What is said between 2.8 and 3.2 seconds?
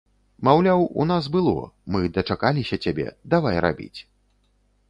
цябе,